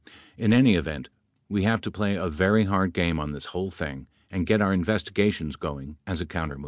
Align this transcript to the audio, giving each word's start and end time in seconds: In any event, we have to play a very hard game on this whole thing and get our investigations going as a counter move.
In 0.35 0.51
any 0.51 0.73
event, 0.73 1.09
we 1.47 1.61
have 1.61 1.79
to 1.81 1.91
play 1.91 2.15
a 2.15 2.27
very 2.27 2.63
hard 2.63 2.91
game 2.91 3.19
on 3.19 3.33
this 3.33 3.45
whole 3.53 3.69
thing 3.69 4.07
and 4.31 4.47
get 4.47 4.59
our 4.59 4.73
investigations 4.73 5.55
going 5.57 5.97
as 6.07 6.19
a 6.19 6.25
counter 6.25 6.55
move. 6.55 6.59